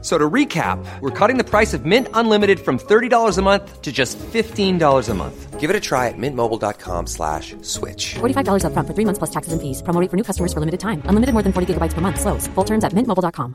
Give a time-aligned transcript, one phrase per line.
[0.00, 3.90] So to recap, we're cutting the price of Mint Unlimited from $30 a month to
[3.90, 5.58] just $15 a month.
[5.58, 8.14] Give it a try at mintmobile.com slash switch.
[8.20, 9.82] $45 upfront for three months plus taxes and fees.
[9.82, 11.02] Promo rate for new customers for limited time.
[11.06, 12.20] Unlimited more than 40 gigabytes per month.
[12.20, 12.46] Slows.
[12.54, 13.54] Full terms at mintmobile.com.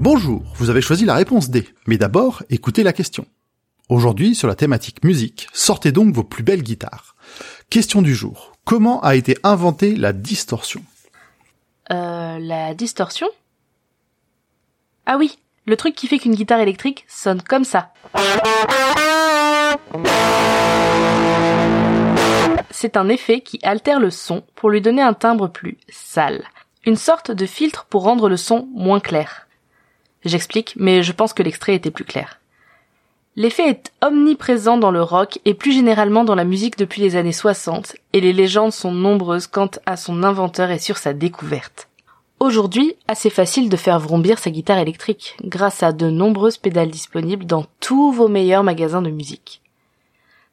[0.00, 1.68] Bonjour, vous avez choisi la réponse D.
[1.86, 3.24] Mais d'abord, écoutez la question.
[3.88, 7.14] Aujourd'hui, sur la thématique musique, sortez donc vos plus belles guitares.
[7.68, 8.52] Question du jour.
[8.64, 10.82] Comment a été inventée la distorsion
[11.90, 13.26] Euh, la distorsion?
[15.04, 17.92] Ah oui, le truc qui fait qu'une guitare électrique sonne comme ça.
[22.70, 26.44] C'est un effet qui altère le son pour lui donner un timbre plus sale.
[26.86, 29.46] Une sorte de filtre pour rendre le son moins clair.
[30.24, 32.40] J'explique, mais je pense que l'extrait était plus clair.
[33.34, 37.32] L'effet est omniprésent dans le rock et plus généralement dans la musique depuis les années
[37.32, 41.88] 60, et les légendes sont nombreuses quant à son inventeur et sur sa découverte.
[42.40, 47.46] Aujourd'hui, assez facile de faire vrombir sa guitare électrique, grâce à de nombreuses pédales disponibles
[47.46, 49.62] dans tous vos meilleurs magasins de musique.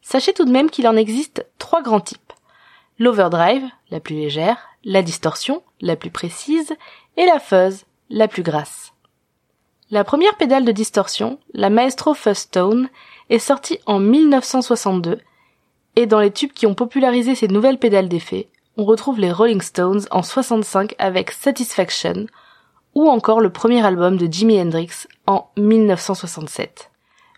[0.02, 2.32] Sachez tout de même qu'il en existe trois grands types.
[2.98, 6.74] L'overdrive, la plus légère, la distorsion, la plus précise,
[7.18, 8.94] et la fuzz, la plus grasse.
[9.92, 12.90] La première pédale de distorsion, la Maestro Fuzz Tone,
[13.32, 15.20] est sortie en 1962,
[15.96, 19.62] et dans les tubes qui ont popularisé ces nouvelles pédales d'effet, on retrouve les Rolling
[19.62, 22.28] Stones en 65 avec Satisfaction,
[22.94, 26.92] ou encore le premier album de Jimi Hendrix en 1967.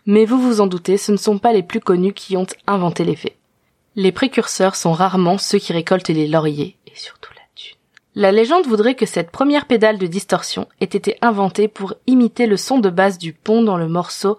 [0.04, 3.04] Mais vous vous en doutez, ce ne sont pas les plus connus qui ont inventé
[3.04, 3.38] l'effet.
[3.96, 7.31] Les précurseurs sont rarement ceux qui récoltent les lauriers, et surtout
[8.14, 12.58] la légende voudrait que cette première pédale de distorsion ait été inventée pour imiter le
[12.58, 14.36] son de basse du pont dans le morceau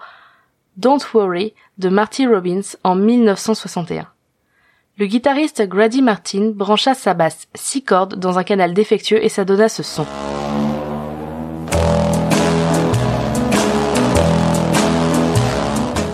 [0.78, 4.08] Don't Worry de Marty Robbins en 1961.
[5.00, 9.44] Le guitariste Grady Martin brancha sa basse 6 cordes dans un canal défectueux et ça
[9.44, 10.06] donna ce son.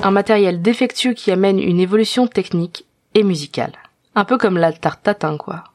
[0.02, 3.74] Un matériel défectueux qui amène une évolution technique et musicale.
[4.16, 5.66] Un peu comme la tarte tatin, quoi.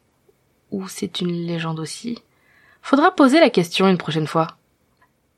[0.74, 2.18] Ou c'est une légende aussi.
[2.82, 4.48] Faudra poser la question une prochaine fois.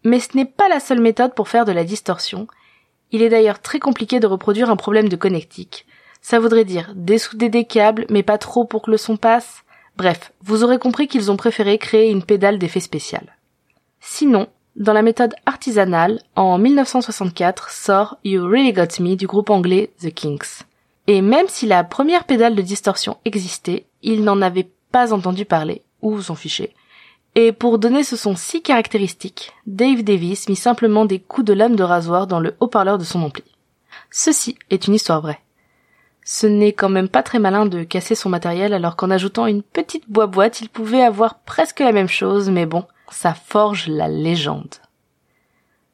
[0.03, 2.47] Mais ce n'est pas la seule méthode pour faire de la distorsion.
[3.13, 5.85] Il est d'ailleurs très compliqué de reproduire un problème de connectique.
[6.23, 9.63] Ça voudrait dire dessouder des câbles, mais pas trop pour que le son passe.
[9.99, 13.37] Bref, vous aurez compris qu'ils ont préféré créer une pédale d'effet spécial.
[14.01, 19.91] Sinon, dans la méthode artisanale, en 1964 sort You Really Got Me du groupe anglais
[20.01, 20.65] The Kinks.
[21.07, 24.71] Et même si la première pédale de distorsion existait, ils n'en avaient
[25.05, 26.75] entendu parler, ou s'en fichaient.
[27.35, 31.77] Et pour donner ce son si caractéristique, Dave Davis mit simplement des coups de lame
[31.77, 33.45] de rasoir dans le haut-parleur de son ampli.
[34.11, 35.41] Ceci est une histoire vraie.
[36.25, 39.63] Ce n'est quand même pas très malin de casser son matériel alors qu'en ajoutant une
[39.63, 44.75] petite boîte il pouvait avoir presque la même chose, mais bon, ça forge la légende.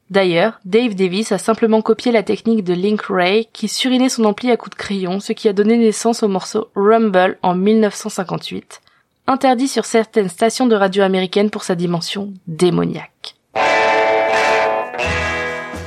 [0.09, 4.51] D'ailleurs, Dave Davis a simplement copié la technique de Link Ray qui surinait son ampli
[4.51, 8.83] à coups de crayon, ce qui a donné naissance au morceau Rumble en 1958,
[9.27, 13.37] interdit sur certaines stations de radio américaines pour sa dimension démoniaque.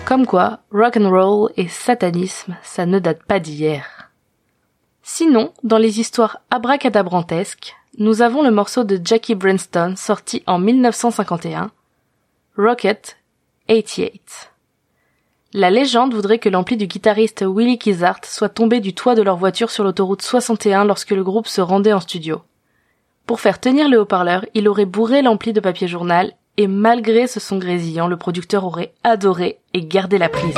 [0.06, 4.12] Comme quoi, rock and roll et satanisme, ça ne date pas d'hier.
[5.02, 11.72] Sinon, dans les histoires abracadabrantesques, nous avons le morceau de Jackie Branston sorti en 1951,
[12.58, 13.18] Rocket
[13.68, 14.52] 88.
[15.54, 19.38] La légende voudrait que l'ampli du guitariste Willie Kizart soit tombé du toit de leur
[19.38, 22.42] voiture sur l'autoroute 61 lorsque le groupe se rendait en studio.
[23.26, 27.40] Pour faire tenir le haut-parleur, il aurait bourré l'ampli de papier journal et malgré ce
[27.40, 30.54] son grésillant, le producteur aurait adoré et gardé la prise.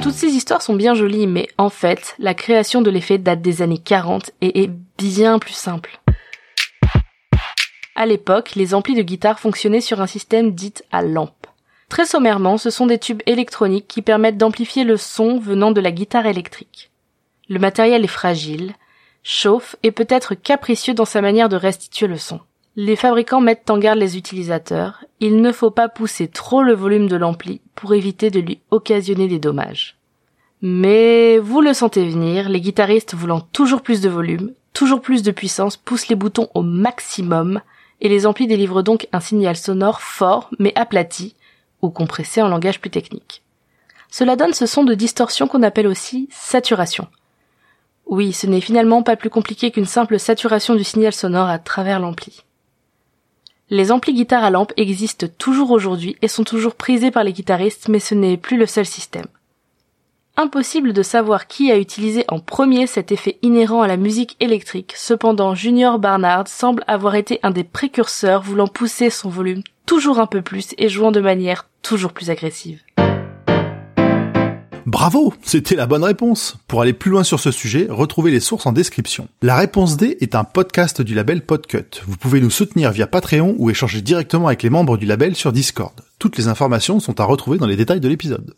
[0.00, 3.60] Toutes ces histoires sont bien jolies, mais en fait, la création de l'effet date des
[3.60, 6.00] années 40 et est bien plus simple.
[7.94, 11.46] À l'époque, les amplis de guitare fonctionnaient sur un système dit à lampe.
[11.90, 15.92] Très sommairement, ce sont des tubes électroniques qui permettent d'amplifier le son venant de la
[15.92, 16.90] guitare électrique.
[17.50, 18.74] Le matériel est fragile,
[19.26, 22.38] chauffe et peut être capricieux dans sa manière de restituer le son.
[22.76, 27.08] Les fabricants mettent en garde les utilisateurs, il ne faut pas pousser trop le volume
[27.08, 29.96] de l'ampli pour éviter de lui occasionner des dommages.
[30.62, 35.32] Mais vous le sentez venir, les guitaristes voulant toujours plus de volume, toujours plus de
[35.32, 37.60] puissance, poussent les boutons au maximum,
[38.00, 41.34] et les amplis délivrent donc un signal sonore fort mais aplati,
[41.82, 43.42] ou compressé en langage plus technique.
[44.08, 47.08] Cela donne ce son de distorsion qu'on appelle aussi saturation.
[48.06, 52.00] Oui, ce n'est finalement pas plus compliqué qu'une simple saturation du signal sonore à travers
[52.00, 52.44] l'ampli.
[53.68, 57.88] Les amplis guitares à lampe existent toujours aujourd'hui et sont toujours prisés par les guitaristes,
[57.88, 59.26] mais ce n'est plus le seul système.
[60.36, 64.92] Impossible de savoir qui a utilisé en premier cet effet inhérent à la musique électrique,
[64.94, 70.26] cependant Junior Barnard semble avoir été un des précurseurs voulant pousser son volume toujours un
[70.26, 72.82] peu plus et jouant de manière toujours plus agressive.
[74.96, 76.56] Bravo, c'était la bonne réponse.
[76.68, 79.28] Pour aller plus loin sur ce sujet, retrouvez les sources en description.
[79.42, 82.00] La réponse D est un podcast du label Podcut.
[82.06, 85.52] Vous pouvez nous soutenir via Patreon ou échanger directement avec les membres du label sur
[85.52, 85.92] Discord.
[86.18, 88.54] Toutes les informations sont à retrouver dans les détails de l'épisode.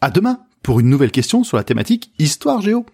[0.00, 2.86] À demain pour une nouvelle question sur la thématique Histoire Géo.